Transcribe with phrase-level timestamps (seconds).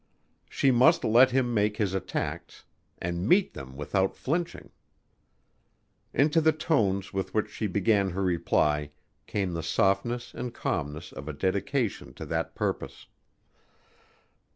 [0.49, 2.65] She must let him make his attacks
[2.97, 4.71] and meet them without flinching.
[6.11, 8.89] Into the tones with which she began her reply
[9.27, 13.05] came the softness and calmness of a dedication to that purpose.